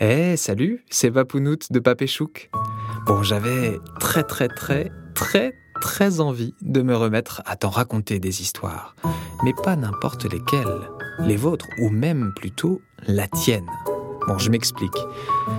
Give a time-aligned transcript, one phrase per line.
[0.00, 2.50] Eh, salut, c'est Vapounout de Papéchouk.
[3.04, 8.40] Bon, j'avais très très très très très envie de me remettre à t'en raconter des
[8.40, 8.94] histoires,
[9.42, 10.88] mais pas n'importe lesquelles,
[11.18, 13.66] les vôtres ou même plutôt la tienne.
[14.28, 14.96] Bon, je m'explique.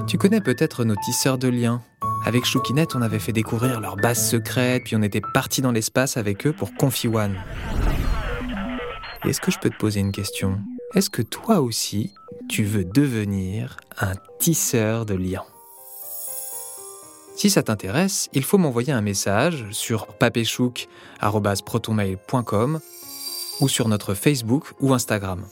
[0.07, 1.81] Tu connais peut-être nos tisseurs de liens.
[2.25, 6.15] Avec Choukinette, on avait fait découvrir leur base secrète, puis on était parti dans l'espace
[6.15, 7.35] avec eux pour Confi One.
[9.25, 10.59] Est-ce que je peux te poser une question?
[10.95, 12.13] Est-ce que toi aussi,
[12.47, 15.45] tu veux devenir un tisseur de liens
[17.35, 22.79] Si ça t'intéresse, il faut m'envoyer un message sur papéchouk.protonmail.com
[23.59, 25.45] ou sur notre Facebook ou Instagram.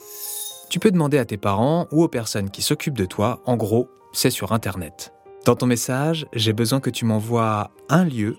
[0.69, 3.89] Tu peux demander à tes parents ou aux personnes qui s'occupent de toi, en gros,
[4.13, 5.11] c'est sur Internet.
[5.45, 8.37] Dans ton message, j'ai besoin que tu m'envoies un lieu,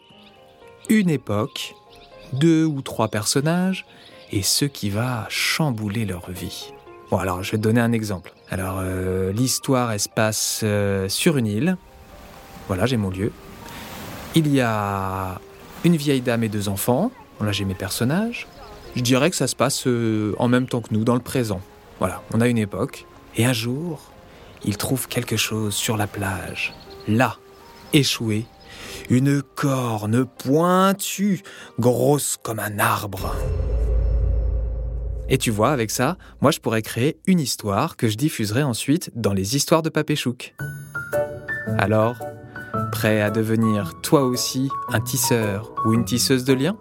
[0.88, 1.74] une époque,
[2.32, 3.86] deux ou trois personnages
[4.30, 6.72] et ce qui va chambouler leur vie.
[7.10, 8.32] Bon, alors je vais te donner un exemple.
[8.50, 11.76] Alors, euh, l'histoire, elle se passe euh, sur une île.
[12.66, 13.32] Voilà, j'ai mon lieu.
[14.34, 15.40] Il y a
[15.84, 17.10] une vieille dame et deux enfants.
[17.40, 18.46] Là, j'ai mes personnages.
[18.94, 21.60] Je dirais que ça se passe euh, en même temps que nous, dans le présent.
[21.98, 23.06] Voilà, on a une époque.
[23.36, 24.00] Et un jour,
[24.64, 26.74] ils trouvent quelque chose sur la plage.
[27.06, 27.36] Là,
[27.92, 28.44] échoué,
[29.08, 31.42] une corne pointue,
[31.78, 33.34] grosse comme un arbre.
[35.28, 39.10] Et tu vois, avec ça, moi je pourrais créer une histoire que je diffuserai ensuite
[39.14, 40.54] dans les histoires de Papéchouk.
[41.78, 42.18] Alors,
[42.92, 46.76] prêt à devenir toi aussi un tisseur ou une tisseuse de liens?